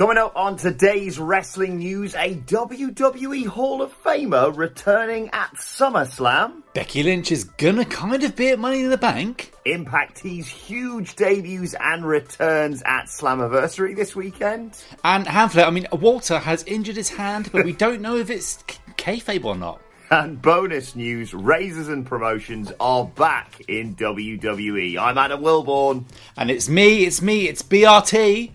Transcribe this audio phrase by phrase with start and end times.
[0.00, 6.62] Coming up on today's wrestling news, a WWE Hall of Famer returning at SummerSlam.
[6.72, 9.52] Becky Lynch is gonna kind of be at Money in the Bank.
[9.66, 14.82] Impact T's huge debuts and returns at Slammiversary this weekend.
[15.04, 18.64] And Hamlet, I mean, Walter has injured his hand, but we don't know if it's
[18.96, 19.82] kayfabe or not.
[20.10, 24.96] And bonus news, Razors and Promotions are back in WWE.
[24.96, 26.06] I'm Adam Wilborn.
[26.38, 28.52] And it's me, it's me, it's BRT.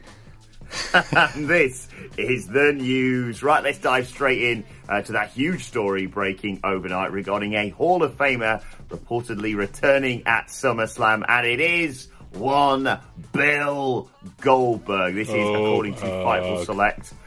[0.94, 3.44] and this is the news.
[3.44, 8.03] Right, let's dive straight in uh, to that huge story breaking overnight regarding a Hall
[8.03, 12.99] of Famer reportedly returning at SummerSlam, and it is one
[13.31, 14.09] Bill
[14.41, 15.16] Goldberg.
[15.16, 16.66] This is Oh, according to Fightful ugh.
[16.66, 17.13] Select.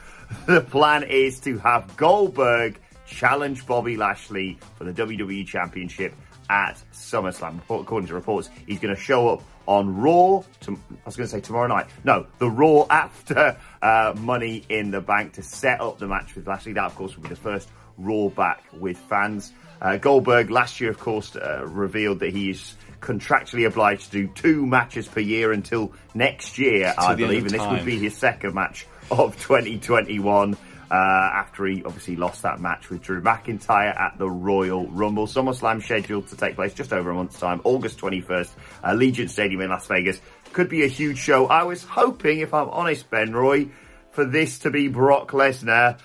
[0.46, 6.14] The plan is to have Goldberg challenge Bobby Lashley for the WWE Championship
[6.50, 7.60] at SummerSlam.
[7.70, 10.42] According to reports, he's going to show up on Raw.
[10.62, 11.86] To, I was going to say tomorrow night.
[12.02, 16.48] No, the Raw after uh, Money in the Bank to set up the match with
[16.48, 16.72] Lashley.
[16.72, 19.52] That, of course, will be the first Raw back with fans.
[19.80, 24.32] Uh, Goldberg last year, of course, uh, revealed that he is contractually obliged to do
[24.34, 28.54] two matches per year until next year, I believe, and this would be his second
[28.54, 30.56] match of 2021
[30.90, 35.26] uh, after he obviously lost that match with Drew McIntyre at the Royal Rumble.
[35.26, 38.50] SummerSlam scheduled to take place just over a month's time, August 21st,
[38.82, 40.20] uh, Allegiant Stadium in Las Vegas.
[40.52, 41.46] Could be a huge show.
[41.46, 43.68] I was hoping, if I'm honest, Ben Roy,
[44.12, 45.98] for this to be Brock Lesnar.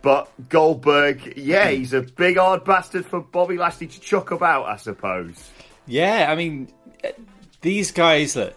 [0.00, 4.76] But Goldberg, yeah, he's a big hard bastard for Bobby Lashley to chuck about, I
[4.76, 5.50] suppose.
[5.86, 6.68] Yeah, I mean,
[7.02, 7.12] eh,
[7.62, 8.54] these guys, look,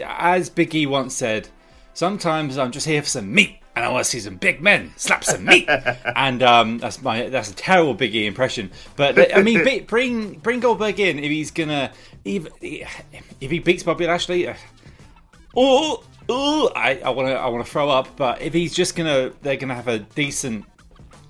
[0.00, 1.48] as Big E once said,
[1.94, 3.61] sometimes I'm just here for some meat.
[3.74, 5.66] And I want to see some big men slap some meat,
[6.16, 8.70] and um, that's my that's a terrible Big E impression.
[8.96, 11.90] But I mean, bring bring Goldberg in if he's gonna
[12.24, 14.48] if if he beats Bobby Lashley.
[14.48, 14.54] uh,
[15.56, 16.70] Oh, oh!
[16.74, 18.16] I I want to I want to throw up.
[18.16, 20.64] But if he's just gonna they're gonna have a decent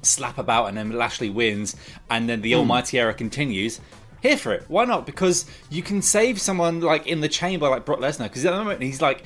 [0.03, 1.77] slap about and then Lashley wins
[2.11, 3.81] and then the almighty era continues,
[4.21, 4.65] here for it.
[4.69, 5.07] Why not?
[5.07, 8.59] Because you can save someone like in the chamber like Brock Lesnar because at the
[8.59, 9.23] moment he's like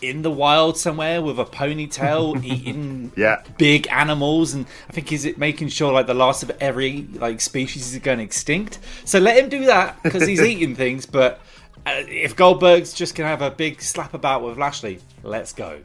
[0.00, 3.42] in the wild somewhere with a ponytail eating Yeah.
[3.58, 7.40] big animals and I think he's it making sure like the last of every like
[7.40, 8.78] species is going extinct.
[9.04, 11.40] So let him do that because he's eating things but
[11.86, 15.78] uh, if Goldberg's just going to have a big slap about with Lashley, let's go.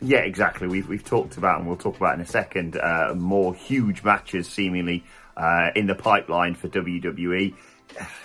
[0.00, 0.66] Yeah, exactly.
[0.66, 4.48] We've we've talked about, and we'll talk about in a second, uh, more huge matches
[4.48, 5.04] seemingly
[5.36, 7.54] uh, in the pipeline for WWE.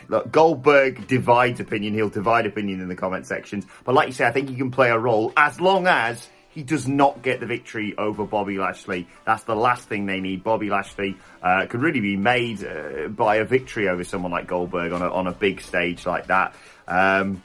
[0.08, 1.94] Look, Goldberg divides opinion.
[1.94, 3.66] He'll divide opinion in the comment sections.
[3.84, 6.64] But like you say, I think he can play a role as long as he
[6.64, 9.08] does not get the victory over Bobby Lashley.
[9.26, 10.44] That's the last thing they need.
[10.44, 14.92] Bobby Lashley uh, could really be made uh, by a victory over someone like Goldberg
[14.92, 16.56] on a, on a big stage like that.
[16.88, 17.44] Um,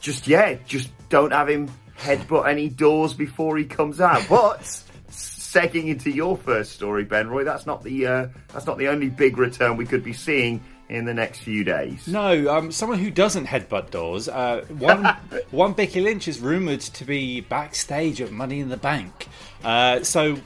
[0.00, 4.26] just yeah, just don't have him headbutt any doors before he comes out.
[4.28, 4.60] But
[5.08, 9.08] segging into your first story, Ben Roy, that's not the uh, that's not the only
[9.08, 10.60] big return we could be seeing
[10.92, 12.06] in the next few days.
[12.06, 14.28] No, um, someone who doesn't headbutt doors.
[14.28, 15.04] Uh, one,
[15.50, 19.26] one Becky Lynch is rumored to be backstage at Money in the Bank.
[19.64, 20.36] Uh, so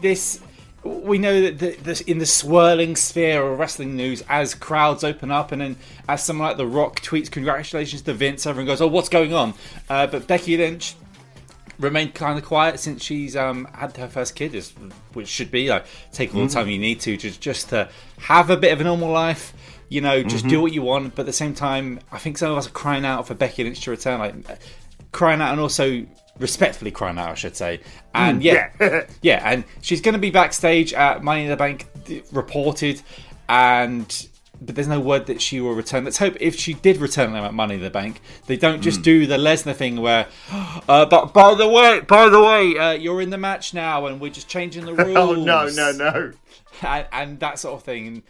[0.00, 0.40] this,
[0.84, 5.32] we know that the, this, in the swirling sphere of wrestling news, as crowds open
[5.32, 5.76] up, and then
[6.08, 9.54] as someone like The Rock tweets congratulations to Vince, everyone goes, "Oh, what's going on?"
[9.88, 10.94] Uh, but Becky Lynch
[11.80, 14.72] remained kind of quiet since she's um, had her first kid, is-
[15.14, 17.88] which should be like take all the time you need to just just to
[18.20, 19.52] have a bit of a normal life.
[19.88, 22.50] You know, just do what you want, but at the same time, I think some
[22.50, 24.34] of us are crying out for Becky Lynch to return, like
[25.12, 26.04] crying out and also
[26.38, 27.80] respectfully crying out, I should say.
[28.14, 29.06] And yeah, yeah.
[29.22, 31.86] yeah, and she's going to be backstage at Money in the Bank
[32.32, 33.00] reported,
[33.48, 34.28] and
[34.60, 36.04] but there's no word that she will return.
[36.04, 39.02] Let's hope if she did return them at Money in the Bank, they don't just
[39.02, 40.26] do the Lesnar thing where,
[40.88, 44.20] uh, but by the way, by the way, uh, you're in the match now, and
[44.20, 45.16] we're just changing the rules.
[45.16, 46.32] Oh no, no, no.
[46.82, 48.06] and, and that sort of thing.
[48.06, 48.22] And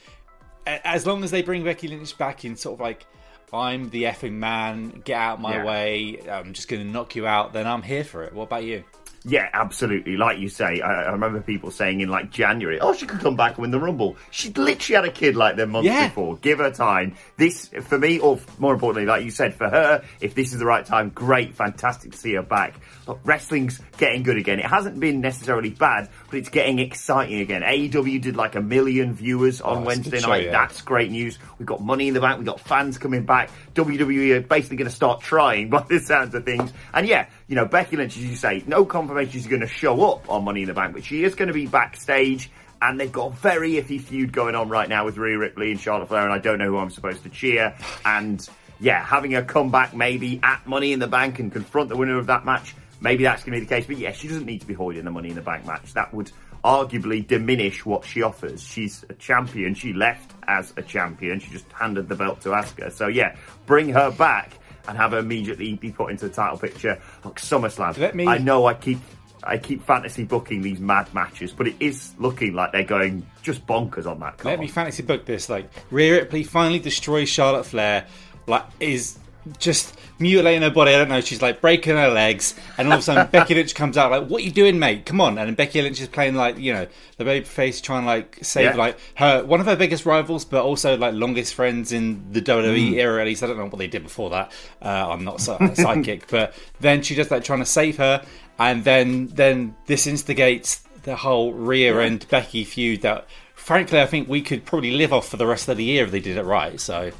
[0.66, 3.06] as long as they bring Becky Lynch back in, sort of like,
[3.52, 5.64] I'm the effing man, get out my Yeah.
[5.64, 8.32] way, I'm just going to knock you out, then I'm here for it.
[8.32, 8.82] What about you?
[9.28, 10.16] Yeah, absolutely.
[10.16, 13.34] Like you say, I, I remember people saying in like January, "Oh, she could come
[13.34, 16.06] back and win the Rumble." She'd literally had a kid like them months Yeah.
[16.06, 16.36] before.
[16.36, 17.16] Give her time.
[17.36, 20.64] This, for me, or more importantly, like you said, for her, if this is the
[20.64, 22.74] right time, great, fantastic to see her back.
[23.08, 24.60] Look, wrestling's getting good again.
[24.60, 27.62] It hasn't been necessarily bad, but it's getting exciting again.
[27.62, 30.44] AEW did like a million viewers on Oh, Wednesday show, night.
[30.46, 30.52] yeah.
[30.52, 31.38] That's great news.
[31.58, 32.38] We've got money in the bank.
[32.38, 33.50] We've got fans coming back.
[33.74, 36.72] WWE are basically going to start trying by the sounds of things.
[36.94, 40.12] And yeah, you know, Becky Lynch, as you say, no confirmation she's going to show
[40.12, 42.50] up on Money in the Bank, but she is going to be backstage.
[42.82, 45.80] And they've got a very iffy feud going on right now with Rhea Ripley and
[45.80, 47.74] Charlotte Flair, and I don't know who I'm supposed to cheer.
[48.04, 48.46] And
[48.78, 52.18] yeah, having her come back maybe at Money in the Bank and confront the winner
[52.18, 53.86] of that match, maybe that's going to be the case.
[53.86, 55.94] But yeah, she doesn't need to be holding the Money in the Bank match.
[55.94, 56.30] That would
[56.62, 58.62] arguably diminish what she offers.
[58.62, 59.74] She's a champion.
[59.74, 61.38] She left as a champion.
[61.40, 62.92] She just handed the belt to Asuka.
[62.92, 63.36] So yeah,
[63.66, 64.52] bring her back
[64.88, 67.00] and have her immediately be put into the title picture.
[67.24, 67.96] Look, SummerSlam.
[67.98, 68.98] Let me- I know I keep
[69.44, 73.64] I keep fantasy booking these mad matches, but it is looking like they're going just
[73.64, 74.54] bonkers on that card.
[74.54, 75.48] Let me fantasy book this.
[75.48, 78.06] Like Rhea Ripley finally destroys Charlotte Flair.
[78.48, 79.18] Like is
[79.58, 80.92] just mutilating her body.
[80.94, 81.20] I don't know.
[81.20, 84.28] She's like breaking her legs, and all of a sudden Becky Lynch comes out like,
[84.28, 85.06] "What are you doing, mate?
[85.06, 86.86] Come on!" And then Becky Lynch is playing like you know
[87.18, 88.76] the baby face, trying to like save Yeah.
[88.76, 92.92] like her one of her biggest rivals, but also like longest friends in the WWE
[92.92, 92.96] Mm.
[92.96, 93.20] era.
[93.20, 94.52] At least I don't know what they did before that.
[94.82, 98.24] Uh, I'm not a psychic, but then she just like trying to save her,
[98.58, 103.26] and then then this instigates the whole Rhea and Becky feud that.
[103.54, 106.12] Frankly, I think we could probably live off for the rest of the year if
[106.12, 106.78] they did it right.
[106.78, 107.10] So,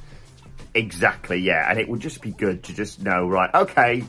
[0.77, 1.71] Exactly, yeah.
[1.71, 4.05] And it would just be good to just know, right, okay,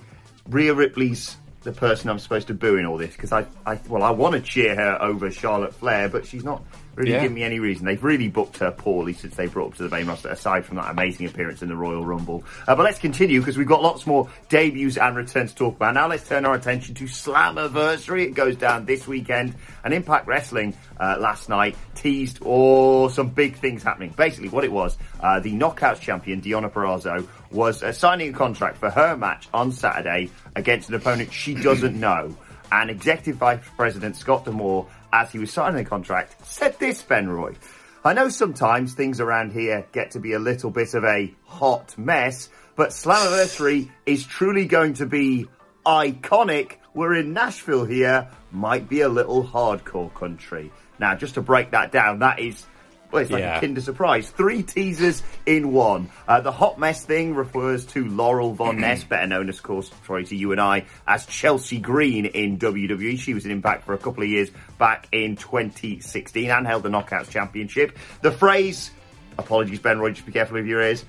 [0.49, 1.37] Rhea Ripley's
[1.67, 4.35] the person I'm supposed to boo in all this because I, I, well, I want
[4.35, 6.63] to cheer her over Charlotte Flair, but she's not
[6.95, 7.19] really Yeah.
[7.21, 7.85] giving me any reason.
[7.85, 10.77] They've really booked her poorly since they brought up to the main roster, aside from
[10.77, 12.45] that amazing appearance in the Royal Rumble.
[12.67, 15.93] Uh, but let's continue because we've got lots more debuts and returns to talk about.
[15.93, 18.23] Now let's turn our attention to Slammiversary.
[18.27, 19.53] It goes down this weekend,
[19.83, 24.13] and Impact Wrestling uh, last night teased oh some big things happening.
[24.15, 28.77] Basically, what it was, uh, the Knockouts champion Deonna Purrazzo was uh, signing a contract
[28.77, 32.35] for her match on Saturday against an opponent she doesn't know.
[32.71, 37.29] And Executive Vice President Scott D'Amore, as he was signing the contract, said this, Ben
[37.29, 37.55] Roy.
[38.03, 41.97] I know sometimes things around here get to be a little bit of a hot
[41.97, 45.47] mess, but Slammiversary is truly going to be
[45.85, 46.73] iconic.
[46.93, 50.71] We're in Nashville here, might be a little hardcore country.
[50.99, 52.65] Now, just to break that down, that is
[53.11, 53.57] well, it's like Yeah.
[53.57, 54.29] a Kinder Surprise.
[54.29, 56.09] Three teasers in one.
[56.27, 60.25] Uh, the hot mess thing refers to Laurel Van Ness, better known, of course, sorry
[60.25, 63.17] to you and I, as Chelsea Green in WWE.
[63.17, 66.89] She was in Impact for a couple of years back in 2016 and held the
[66.89, 67.97] Knockouts Championship.
[68.21, 68.91] The phrase,
[69.37, 71.05] apologies, Ben Roy, just be careful of your ears.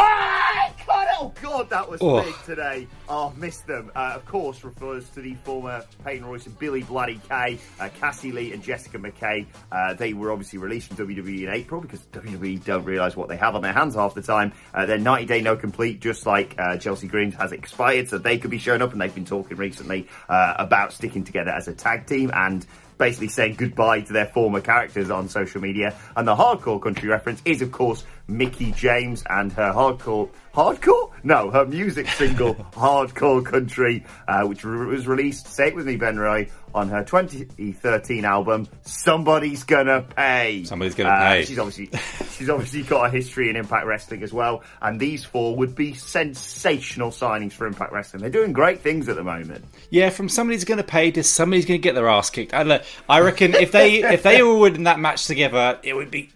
[0.00, 2.22] Ah, God, oh God, that was Oh.
[2.22, 2.86] big today.
[3.08, 3.90] Oh, missed them.
[3.96, 8.30] Uh, of course, refers to the former Peyton Royce and Billie Bloody Kay, uh, Cassie
[8.30, 9.46] Lee and Jessica McKay.
[9.72, 13.36] Uh, they were obviously released from WWE in April because WWE don't realise what they
[13.36, 14.52] have on their hands half the time.
[14.72, 18.38] Uh, their 90 day no complete, just like uh, Chelsea Green's, has expired, so they
[18.38, 18.92] could be showing up.
[18.92, 22.64] And they've been talking recently uh, about sticking together as a tag team and
[22.98, 25.94] basically saying goodbye to their former characters on social media.
[26.16, 30.28] And the hardcore country reference is, of course, Mickie James and her hardcore.
[30.54, 31.10] Hardcore?
[31.22, 36.18] No, her music single, Hardcore Country, uh, which was released, say it with me, Ben
[36.18, 40.64] Roy, on her 2013 album, Somebody's Gonna Pay.
[40.64, 41.44] Somebody's Gonna Uh, Pay.
[41.44, 41.90] She's obviously,
[42.36, 45.94] she's obviously got a history in Impact Wrestling as well, and these four would be
[45.94, 48.20] sensational signings for Impact Wrestling.
[48.20, 49.64] They're doing great things at the moment.
[49.90, 52.52] Yeah, from somebody's to pay to somebody's to get their ass kicked.
[52.52, 55.94] I, look, I reckon if they if they all would in that match together, it
[55.94, 56.30] would be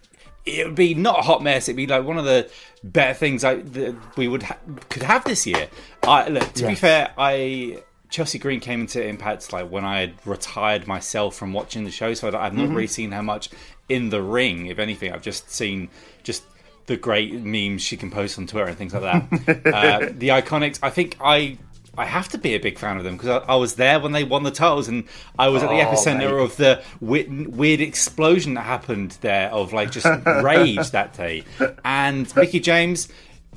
[0.45, 1.69] it would be not a hot mess.
[1.69, 2.51] It'd be like one of the
[2.83, 4.59] better things I, that we would ha-
[4.89, 5.69] could have this year.
[6.03, 7.83] I, look, to be fair, I
[8.13, 12.13] Chelsea Green came into Impact like when I had retired myself from watching the show,
[12.15, 13.49] so I've not really seen her much
[13.89, 14.67] in the ring.
[14.67, 15.89] If anything, I've just seen
[16.23, 16.45] just
[16.87, 19.67] the great memes she can post on Twitter and things like that.
[19.75, 21.57] uh, the Iconics, I think I
[21.99, 24.13] I have to be a big fan of them because I, I was there when
[24.13, 25.05] they won the titles and
[25.39, 26.43] I was at the Oh, epicenter mate.
[26.45, 30.07] of the weird, weird explosion that happened there of like just
[30.43, 31.45] rage that day.
[31.85, 33.09] And Mickie James,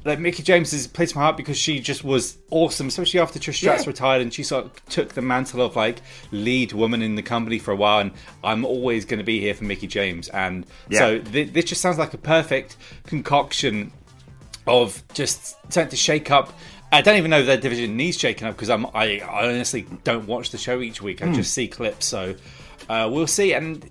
[0.03, 3.55] like Mickie James is placed my heart because she just was awesome, especially after Trish
[3.55, 3.89] Stratus Yeah.
[3.89, 6.01] retired, and she sort of took the mantle of like
[6.31, 7.99] lead woman in the company for a while.
[8.01, 8.11] And
[8.43, 10.99] I'm always going to be here for Mickie James, and Yeah.
[10.99, 12.75] so th- this just sounds like a perfect
[13.07, 13.93] concoction
[14.67, 16.51] of just something to shake up.
[16.95, 19.85] I don't even know if their division needs shaking up because I'm I, I honestly
[20.05, 21.21] don't watch the show each week.
[21.21, 22.35] I just see clips, so
[22.87, 23.51] uh, we'll see.
[23.53, 23.85] And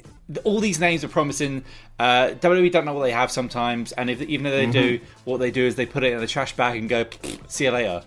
[0.45, 1.65] all these names are promising.
[1.99, 5.37] Uh, WWE don't know what they have sometimes, and if even if they do, what
[5.39, 7.05] they do is they put it in the trash bag and go,
[7.47, 8.03] "See you later."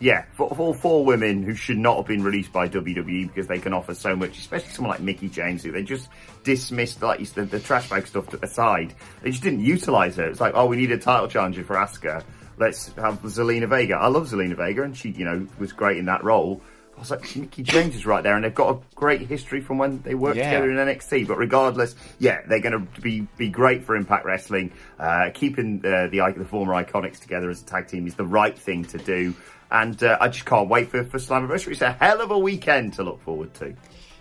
[0.00, 3.46] Yeah, for, for all four women who should not have been released by WWE because
[3.46, 6.08] they can offer so much, especially someone like Mickie James, who they just
[6.42, 8.94] dismissed like the, the trash bag stuff to aside.
[9.22, 10.26] They just didn't utilize her.
[10.26, 12.24] It's like, oh, we need a title challenger for Asuka.
[12.62, 13.94] Let's have Zelina Vega.
[13.94, 16.60] I love Zelina Vega, and she, you know, was great in that role.
[16.96, 19.78] I was like, Mickie James is right there, and they've got a great history from
[19.78, 20.50] when they worked Yeah.
[20.50, 21.26] together in NXT.
[21.26, 24.72] But regardless, yeah, they're going to be be great for Impact Wrestling.
[24.98, 28.56] Uh, keeping uh, the the former Iconics together as a tag team is the right
[28.56, 29.34] thing to do,
[29.70, 31.72] and uh, I just can't wait for for Slammiversary.
[31.72, 33.74] It's a hell of a weekend to look forward to.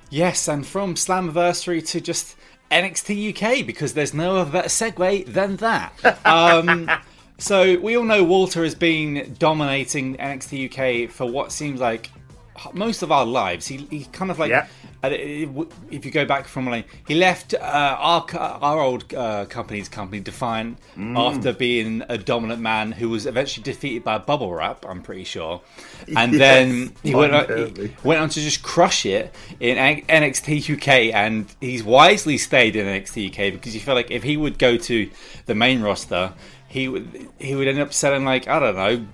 [0.10, 2.36] Yes, and from Slammiversary to just
[2.72, 5.92] NXT UK because there's no other better segue than that.
[6.26, 6.90] Um,
[7.42, 12.12] so we all know Walter has been dominating NXT UK for what seems like
[12.74, 13.68] most of our lives.
[13.68, 14.52] He, he kind of like.
[14.52, 14.68] Yeah.
[15.04, 15.10] uh,
[15.90, 17.58] If you go back from like he left uh,
[18.00, 20.78] our our old uh, company's company Defiant
[21.18, 25.62] after being a dominant man who was eventually defeated by Bubble Wrap, I'm pretty sure,
[26.16, 30.76] and Yes, then he went on, he went on to just crush it in NXT
[30.78, 34.60] UK, and he's wisely stayed in NXT UK because you feel like if he would
[34.60, 35.10] go to
[35.48, 36.34] the main roster,
[36.72, 39.06] he would he would end up selling like I don't know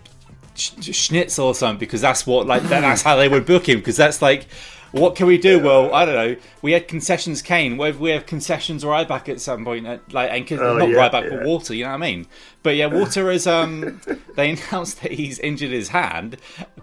[0.55, 3.97] sch- schnitzel or something because that's what like that's how they would book him because
[3.97, 4.47] that's like.
[4.97, 5.59] What can we do?
[5.59, 6.35] Well, I don't know.
[6.61, 7.79] We had concessions Kane.
[7.79, 9.85] If we have concessions Ryback at some point?
[9.85, 11.37] At, like, and Oh, not yeah, Ryback, yeah.
[11.37, 11.73] but Water.
[11.73, 12.27] You know what I mean?
[12.63, 13.47] But yeah, Water is.
[13.47, 14.01] Um,
[14.35, 16.37] they announced that he's injured his hand,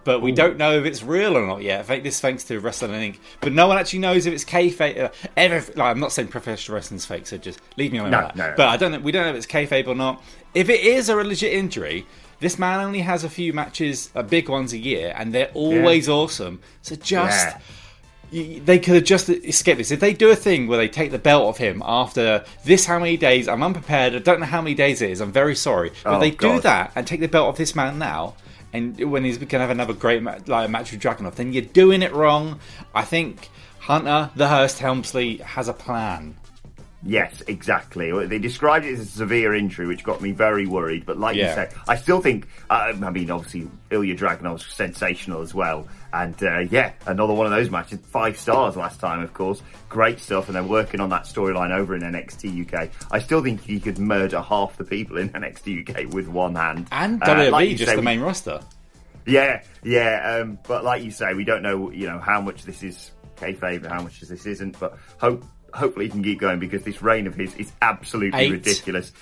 [0.05, 1.81] but we don't know if it's real or not yet.
[1.81, 3.19] I think this thanks to Wrestling Inc.
[3.41, 5.05] But no one actually knows if it's kayfabe.
[5.05, 8.13] Uh, ever, like, I'm not saying professional wrestling's fake, so just leave me alone.
[8.13, 8.55] No, no.
[8.57, 8.99] But I don't know.
[9.01, 10.23] We don't know if it's kayfabe or not.
[10.55, 12.07] If it is a legit injury.
[12.41, 16.09] This man only has a few matches, uh, big ones a year, and they're always
[16.09, 16.61] awesome.
[16.83, 17.59] So just Yeah.
[18.35, 19.91] You- they could have just escaped this.
[19.91, 22.99] If they do a thing where they take the belt off him after this how
[22.99, 24.15] many days, I'm unprepared.
[24.15, 25.21] I don't know how many days it is.
[25.21, 25.93] I'm very sorry.
[26.03, 28.35] But Oh, they do that and take the belt off this man now,
[28.73, 31.63] and when he's going to have another great ma- like match with Dragunov, then you're
[31.63, 32.59] doing it wrong.
[32.95, 33.51] I think
[33.81, 36.35] Hunter, the Hearst Helmsley, has a plan.
[37.07, 38.11] Yes, exactly.
[38.27, 41.05] They described it as a severe injury, which got me very worried.
[41.05, 42.49] But like you said, I still think.
[42.71, 45.87] Uh, I mean, obviously, Ilya Dragunov's sensational as well.
[46.15, 47.99] And uh, yeah, another one of those matches.
[48.07, 49.61] Five stars last time, of course.
[49.91, 50.47] Great stuff.
[50.47, 52.89] And they're working on that storyline over in NXT UK.
[53.11, 56.87] I still think he could murder half the people in NXT UK with one hand.
[56.91, 58.61] And Uh, WWE, like just say, the main roster.
[59.27, 60.39] yeah, yeah.
[60.41, 63.79] Um, but like you say, we don't know, you know, how much this is kayfabe
[63.83, 64.79] and how much this isn't.
[64.79, 68.53] But hope, hopefully, he can keep going because this reign of his is absolutely Eight.
[68.53, 69.13] ridiculous.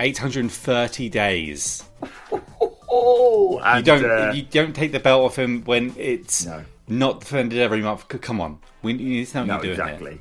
[0.00, 1.82] 830 days.
[2.90, 6.64] Oh, and, You don't uh, you don't take the belt off him when it's No.
[6.88, 8.08] not defended every month.
[8.08, 10.20] Come on, we you need to know what no, doing exactly.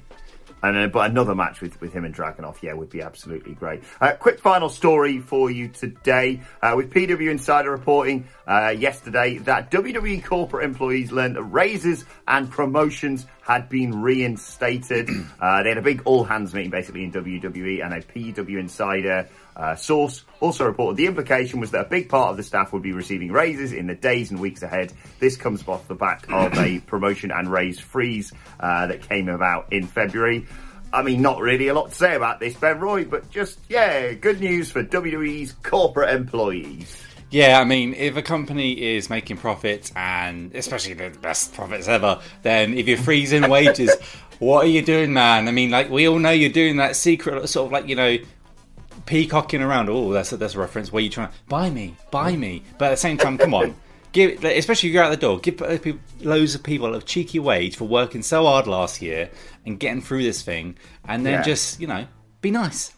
[0.64, 3.84] And uh, but another match with, with him and Dragunov, yeah, would be absolutely great.
[4.02, 9.70] Uh, quick final story for you today uh, with PW Insider reporting uh, yesterday that
[9.70, 15.10] WWE corporate employees learned that raises and promotions had been reinstated.
[15.40, 19.30] uh, they had a big all hands meeting basically in WWE, and a PW Insider
[19.56, 22.84] uh, source also reported the implication was that a big part of the staff would
[22.84, 24.92] be receiving raises in the days and weeks ahead.
[25.20, 29.72] This comes off the back of a promotion and raise freeze uh, that came about
[29.72, 30.46] in February.
[30.92, 34.14] I mean, not really a lot to say about this, Ben Roy, but just, yeah,
[34.14, 37.07] good news for WWE's corporate employees.
[37.30, 42.22] Yeah, I mean, if a company is making profits and especially the best profits ever,
[42.42, 43.94] then if you're freezing wages,
[44.40, 45.48] what are you doing, man?
[45.48, 48.18] I mean, like we all know you're doing that secret sort of like you know
[49.06, 49.90] peacocking around.
[49.90, 52.86] Oh, that's a, that's a reference where you're trying to buy me, buy me, but
[52.86, 53.76] at the same time, come on.
[54.14, 55.78] Give, especially if you're out the door, give uh,
[56.22, 59.30] loads of people a cheeky wage for working so hard last year
[59.66, 61.42] and getting through this thing, and then Yeah.
[61.44, 62.08] just you know
[62.42, 62.94] be nice.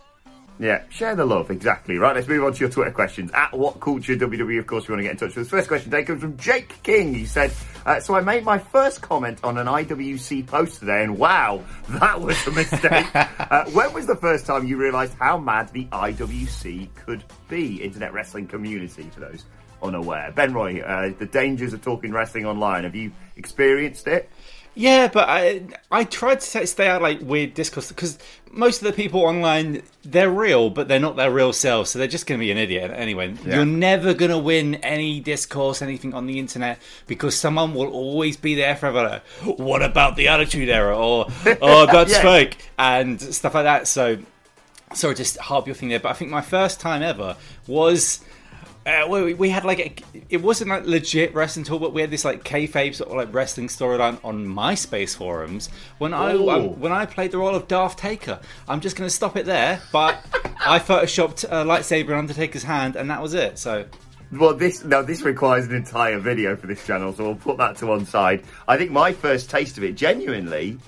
[0.61, 1.97] Yeah, share the love, exactly.
[1.97, 3.31] Right, let's move on to your Twitter questions.
[3.33, 5.49] At What Culture WWE, of course, you want to get in touch with us.
[5.49, 7.13] First question today comes from Jake King.
[7.13, 7.53] He said,
[7.85, 12.19] uh, So I made my first comment on an IWC post today, and wow, that
[12.19, 13.07] was a mistake.
[13.15, 17.81] uh, when was the first time you realised how mad the IWC could be?
[17.81, 19.45] Internet wrestling community, for those
[19.81, 20.33] unaware.
[20.35, 24.29] Ben Roy, uh, the dangers of talking wrestling online, have you experienced it?
[24.75, 28.17] Yeah, but I I tried to stay out like weird discourse because
[28.51, 32.07] most of the people online, they're real, but they're not their real selves, so they're
[32.07, 33.33] just going to be an idiot anyway.
[33.45, 33.57] Yeah.
[33.57, 38.37] You're never going to win any discourse, anything on the internet, because someone will always
[38.37, 39.03] be there forever.
[39.43, 40.97] Like, what about the Attitude Era?
[40.97, 41.27] Or,
[41.61, 42.21] oh, that's Yeah.
[42.21, 43.87] fake, and stuff like that.
[43.87, 44.17] So,
[44.93, 47.37] sorry, just harp your thing there, but I think my first time ever
[47.67, 48.21] was.
[48.89, 52.09] Uh, we, we had like a, it wasn't like legit wrestling talk, but we had
[52.09, 55.69] this like kayfabe sort of like wrestling storyline on MySpace forums
[55.99, 58.39] when I um, when I played the role of Darth Taker.
[58.67, 60.17] I'm just going to stop it there, but
[60.65, 63.59] I photoshopped a lightsaber in Undertaker's hand, and that was it.
[63.59, 63.85] So
[64.31, 67.77] Well, this now this requires an entire video for this channel, so we'll put that
[67.77, 68.43] to one side.
[68.67, 70.79] I think my first taste of it, genuinely,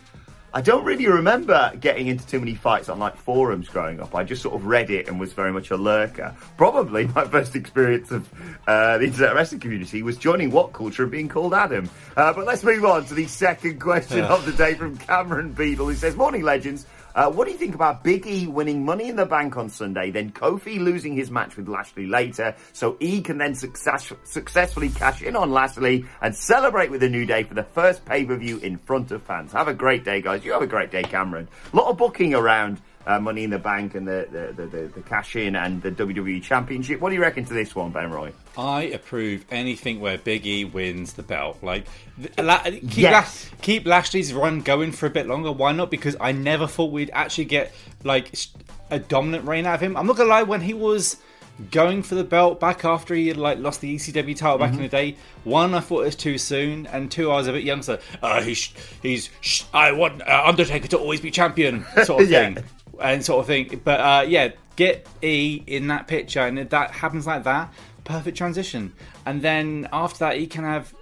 [0.53, 4.13] I don't really remember getting into too many fights on like forums growing up.
[4.13, 6.35] I just sort of read it and was very much a lurker.
[6.57, 8.29] Probably my first experience of
[8.67, 11.89] uh, the internet wrestling community was joining What Culture and being called Adam.
[12.17, 15.87] Uh, but let's move on to the second question of the day from Cameron Beadle,
[15.87, 19.15] who says, "Morning, legends." Uh, what do you think about Big E winning Money in
[19.15, 23.37] the Bank on Sunday, then Kofi losing his match with Lashley later, so E can
[23.37, 27.63] then success- successfully cash in on Lashley and celebrate with a new day for the
[27.63, 29.51] first pay per view in front of fans?
[29.51, 30.45] Have a great day, guys.
[30.45, 31.47] You have a great day, Cameron.
[31.73, 34.87] A lot of booking around uh, Money in the Bank and the the, the, the,
[34.87, 36.99] the cash in and the WWE Championship.
[37.01, 38.31] What do you reckon to this one, Ben Roy?
[38.57, 41.59] I approve anything where Big E wins the belt.
[41.61, 41.85] Like,
[42.37, 43.49] La- keep, Yes.
[43.51, 45.51] La- keep Lashley's run going for a bit longer.
[45.51, 45.89] Why not?
[45.89, 48.35] Because I never thought we'd actually get like
[48.89, 49.95] a dominant reign out of him.
[49.95, 51.17] I'm not gonna lie, when he was
[51.69, 54.81] going for the belt back after he had like lost the ECW title back in
[54.81, 57.63] the day, one I thought it was too soon, and two I was a bit
[57.63, 62.23] young, so uh, he's he's sh- I want uh, Undertaker to always be champion, sort
[62.23, 62.53] of Yeah.
[62.53, 62.63] thing
[63.01, 63.81] and sort of thing.
[63.83, 68.37] But uh, yeah, get E in that picture, and if that happens like that, perfect
[68.37, 68.93] transition.
[69.25, 70.93] And then after that, he can have,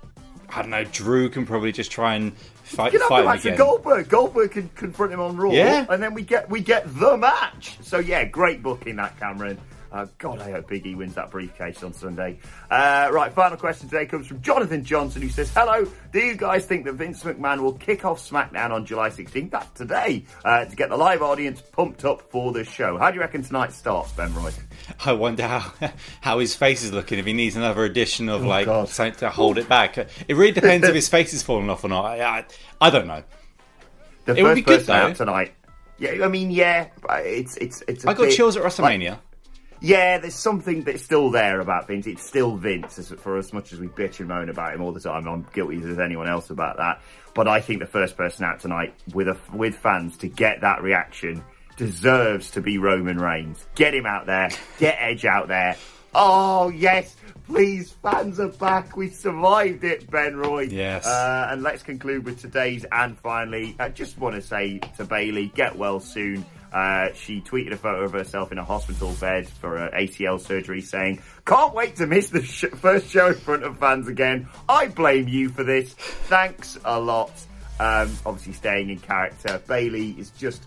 [0.50, 3.24] I don't know, Drew can probably just try and fight, You can have fight the
[3.24, 3.58] him match again.
[3.58, 4.10] Goldberg.
[4.10, 5.86] Goldberg can confront him on Raw, Yeah.
[5.90, 7.78] and then we get we get the match.
[7.82, 9.58] So yeah, great booking that, Cameron.
[9.92, 12.38] Uh, God, I hope Big E wins that briefcase on Sunday.
[12.70, 16.66] Uh, right, final question today comes from Jonathan Johnson, who says, "Hello, do you guys
[16.66, 19.50] think that Vince McMahon will kick off SmackDown on July 16th?
[19.50, 22.98] That's today uh, to get the live audience pumped up for the show.
[22.98, 24.52] How do you reckon tonight starts, Ben Roy?
[25.04, 25.74] I wonder how
[26.22, 27.18] how his face is looking.
[27.18, 28.90] If he needs another edition of like Oh, God.
[28.90, 29.98] something to hold it back.
[29.98, 32.06] It really depends if his face is falling off or not.
[32.06, 32.46] I, I,
[32.80, 33.24] I don't know.
[34.26, 35.26] The It would first be good, person out though.
[35.26, 35.54] tonight.
[35.98, 38.06] Yeah, I mean, yeah, it's it's it's.
[38.06, 39.18] I I got chills at WrestleMania.
[39.82, 42.06] Yeah, there's something that's still there about Vince.
[42.06, 44.92] It's still Vince, as, for as much as we bitch and moan about him all
[44.92, 45.28] the time.
[45.28, 47.02] I'm guilty as anyone else about that.
[47.34, 50.82] But I think the first person out tonight with a, with fans to get that
[50.82, 51.44] reaction
[51.78, 53.66] deserves to be Roman Reigns.
[53.76, 54.50] Get him out there.
[54.80, 55.78] Get Edge out there.
[56.14, 57.16] Oh yes,
[57.48, 58.98] please, fans are back.
[58.98, 60.64] We survived it, Ben Roy.
[60.64, 61.06] Yes.
[61.06, 65.52] Uh, and let's conclude with today's and finally, I just want to say to Bayley,
[65.56, 66.46] get well soon.
[66.72, 70.82] Uh, she tweeted a photo of herself in a hospital bed for her ACL surgery
[70.82, 74.48] saying, Can't wait to miss the sh- first show in front of fans again.
[74.68, 75.94] I blame you for this.
[75.94, 77.32] Thanks a lot.
[77.80, 79.62] Um, obviously, staying in character.
[79.68, 80.64] Bayley is just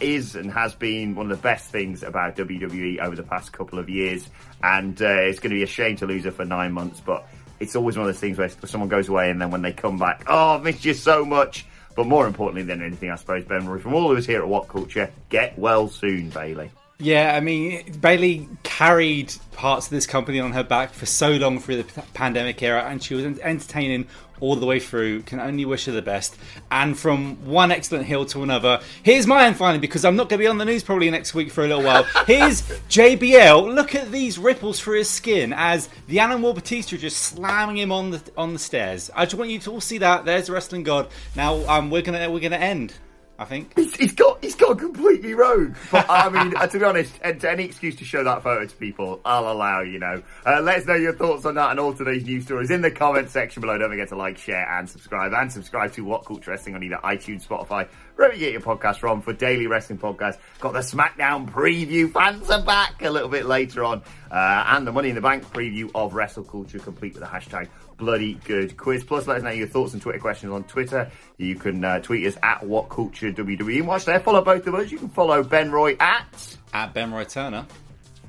[0.00, 3.78] is and has been one of the best things about WWE over the past couple
[3.78, 4.28] of years,
[4.62, 7.00] and uh, it's going to be a shame to lose her for nine months.
[7.00, 7.26] But
[7.60, 9.98] it's always one of those things where someone goes away and then when they come
[9.98, 11.66] back, oh, I've missed you so much.
[11.94, 14.68] But more importantly than anything, I suppose, Ben, from all of us here at What
[14.68, 16.70] Culture, get well soon, Bayley.
[17.00, 21.58] Yeah, I mean, Bayley carried parts of this company on her back for so long
[21.58, 24.06] through the pandemic era, and she was entertaining
[24.40, 25.22] all the way through.
[25.22, 26.36] Can only wish her the best.
[26.70, 30.44] And from one excellent heel to another, here's mine finally, because I'm not going to
[30.44, 32.04] be on the news probably next week for a little while.
[32.26, 33.74] Here's JBL.
[33.74, 38.10] Look at these ripples through his skin as the Animal Batista just slamming him on
[38.10, 39.10] the on the stairs.
[39.14, 40.24] I just want you to all see that.
[40.24, 41.08] There's the wrestling god.
[41.34, 42.94] Now um, we're gonna we're gonna end.
[43.40, 43.72] I think.
[43.74, 45.74] He's, he's got he's got completely rogue.
[45.90, 48.76] But I mean, uh, to be honest, and any excuse to show that photo to
[48.76, 49.80] people, I'll allow.
[49.80, 52.70] You know, uh, let us know your thoughts on that and all today's news stories
[52.70, 53.78] in the comment section below.
[53.78, 55.32] Don't forget to like, share, and subscribe.
[55.32, 58.98] And subscribe to What Culture Wrestling on either iTunes, Spotify, wherever you get your podcast
[58.98, 60.36] from for daily wrestling podcasts.
[60.58, 62.12] Got the SmackDown preview.
[62.12, 65.50] Fans are back a little bit later on, uh, and the Money in the Bank
[65.50, 67.68] preview of Wrestle Culture, complete with the hashtag
[68.00, 69.04] bloody good quiz.
[69.04, 71.08] Plus, let us know your thoughts and Twitter questions on Twitter.
[71.36, 74.18] You can uh, tweet us at What Culture WWE and watch there.
[74.18, 74.90] Follow both of us.
[74.90, 77.66] You can follow Ben Roy at, At Ben Roy Turner.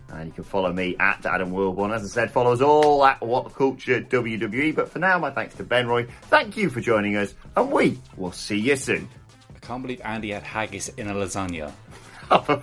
[0.09, 1.91] and you can follow me at Adam Wilborn.
[1.95, 4.75] As I said, follow us all at What Culture WWE.
[4.75, 6.05] But for now, my thanks to Ben Roy.
[6.23, 9.07] Thank you for joining us, and we will see you soon.
[9.55, 11.71] I can't believe Andy had haggis in a lasagna.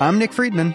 [0.00, 0.74] I'm Nick Friedman.